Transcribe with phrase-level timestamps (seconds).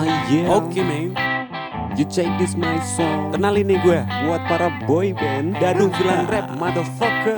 [0.00, 0.48] Ah yeah.
[0.48, 1.12] Oke men
[1.92, 3.36] You check this my song.
[3.36, 5.60] Kenalin nih gue Buat para boy band.
[5.60, 7.36] Dadung bilang rap motherfucker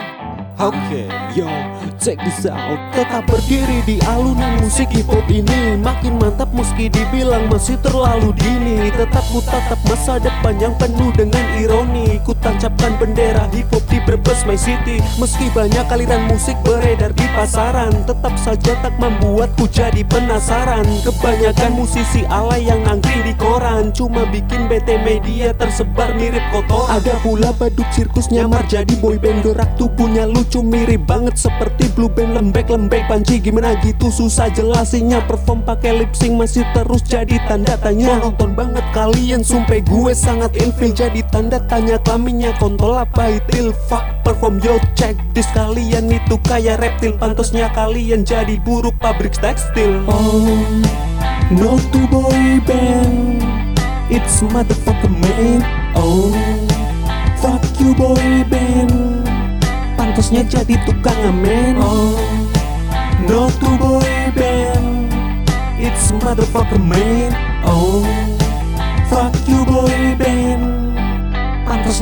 [0.60, 1.48] Oke Yo,
[1.96, 2.76] check this out.
[2.92, 5.80] Tetap berdiri di alunan musik hip hop ini.
[5.80, 8.92] Makin mantap meski dibilang masih terlalu dini.
[8.92, 12.20] Tetap ku tatap masa depan yang penuh dengan ironi.
[12.20, 15.00] Ku tancapkan bendera hip hop di Brebes my city.
[15.16, 20.84] Meski banyak aliran musik beredar di pasaran Tetap saja tak membuatku jadi penasaran.
[21.00, 23.88] Kebanyakan musisi alay yang nangkring di koran.
[23.96, 29.80] Cuma bikin BT media tersebar mirip kotor Ada pula badut sirkus nyamar jadi boyband Gerak
[29.80, 33.38] tubuhnya lucu mirip banget seperti blue band lembek-lembek panci.
[33.38, 34.10] Gimana gitu?
[34.10, 38.18] Susah jelasinnya Perform pakai lip sync masih terus jadi tanda tanya.
[38.18, 40.90] Nonton banget kalian sumpah gue sangat ilfil.
[40.90, 43.70] Jadi tanda tanya kelaminnya kontol apa itil?
[43.86, 45.46] Fuck perform yo check this.
[45.54, 47.14] Kalian itu kayak reptil.
[47.22, 50.02] Pantosnya kalian jadi buruk pabrik tekstil.
[50.10, 50.58] Oh
[51.54, 53.46] no to boy band.
[54.10, 55.62] It's motherfucker man.
[55.94, 56.34] Oh
[57.38, 59.11] Fuck you boy band
[60.12, 62.12] Pantasnya jadi tukang ngamen Oh
[63.24, 65.08] No to boy band.
[65.80, 67.32] It's motherfucker man.
[67.64, 68.04] Oh
[69.08, 69.71] Fuck you boy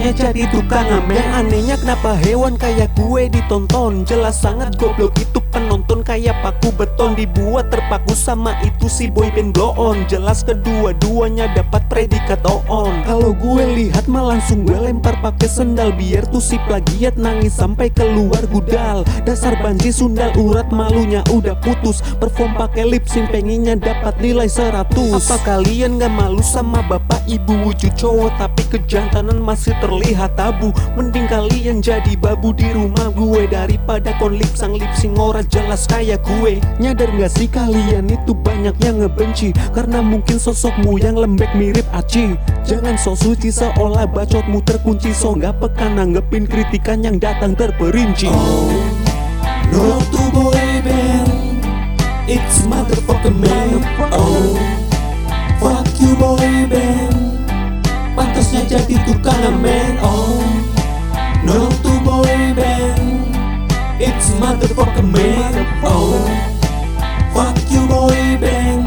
[0.00, 4.08] Pantasnya jadi tukang ngamen Anehnya kenapa hewan kayak gue ditonton?
[4.08, 9.76] Jelas sangat goblok itu penonton kayak paku beton Dibuat terpaku sama itu si boyband blow
[9.76, 13.04] on Jelas kedua-duanya dapat predikat on.
[13.04, 17.92] Kalau gue lihat mah langsung gue lempar pakai sendal Biar tuh si plagiat nangis sampai
[17.92, 19.04] keluar gudal.
[19.28, 22.00] Dasar banci sundal urat malunya udah putus.
[22.16, 24.80] Perform pakai lip pengennya dapat nilai 100
[25.12, 30.70] Apa kalian gak malu sama bapak ibu wujud cowok Tapi kejantanan masih terlihat tabu.
[30.94, 35.84] Mending kalian jadi babu di rumah gue Daripada kon lip sang lip sync orang jelas
[35.84, 36.62] kayak gue.
[36.78, 39.52] Nyadar gak sih kalian itu banyak yang ngebenci?
[39.74, 42.36] Karena mungkin sosokmu yang lembek mirip Aci.
[42.64, 45.10] Jangan sok suci seolah bacotmu terkunci.
[45.12, 48.30] So gak peka nanggepin kritikan yang datang terperinci.
[48.30, 48.70] Oh,
[49.72, 51.40] no to boy band
[52.30, 53.82] It's motherfucker man.
[54.14, 54.54] Oh,
[55.60, 57.16] fuck you boy band
[58.16, 60.40] Pantasnya jadi tukang ngamen Oh,
[61.44, 63.28] no to boy band
[64.00, 66.16] It's motherfucker man Oh.
[67.36, 68.84] Fuck you boy band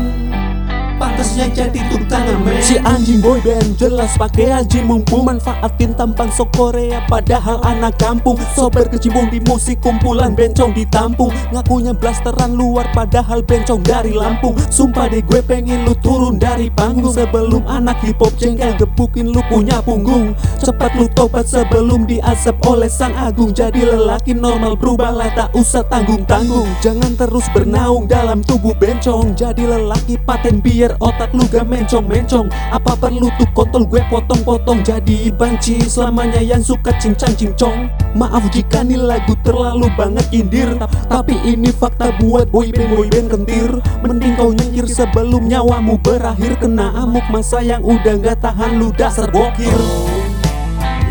[0.98, 2.76] Pantasnya jadi tukang ngamen Si
[3.24, 8.36] boy band jelas pakai anjing mumpung Manfaatin tampang sok Korea Padahal anak kampung.
[8.52, 11.32] Sober kecimbung di musik kumpulan bencong ditampung.
[11.56, 14.60] Ngakunya blasteran luar padahal bencong dari Lampung.
[14.68, 17.16] Sumpah deh gue pengen lu turun dari panggung.
[17.16, 20.36] Sebelum anak hip hop jengkel gebukin lu punya punggung.
[20.60, 23.56] Cepat lu tobat sebelum diazab oleh sang agung.
[23.56, 26.68] Jadi lelaki normal berubahlah tak usah tanggung-tanggung.
[26.84, 29.32] Jangan terus bernaung dalam tubuh bencong.
[29.40, 35.30] Jadi lelaki paten biar otak lu gak mencong-mencong Apa perlu tuh kontol gue potong-potong Jadi
[35.34, 35.84] banci.
[35.86, 40.70] Selamanya yang suka cincang-cincong Maaf jika nih lagu terlalu banget indir
[41.10, 43.70] Tapi ini fakta buat boyband boyband kentir.
[44.02, 46.58] Mending kau nyengir sebelum nyawamu berakhir.
[46.62, 49.78] Kena amuk masa yang udah gak tahan lu dasar bokir.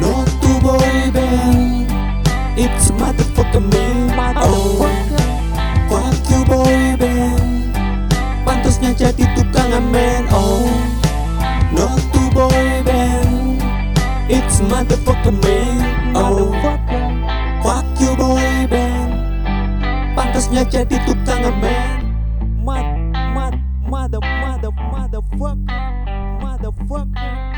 [0.02, 1.86] No to boy band
[2.58, 4.82] It's motherfucker man Oh
[5.86, 7.70] Fuck you boy band.
[8.42, 10.61] Pantasnya jadi tukang ngamen Oh
[14.68, 16.16] motherfucking man.
[16.16, 16.52] Oh
[17.62, 19.10] Fuck you boy band
[20.12, 22.04] Pantasnya jadi tukang man.
[22.62, 22.86] Mad,
[23.34, 23.54] mad,
[23.88, 25.56] mother, mother, motherfucker.
[26.38, 27.51] Motherfucker.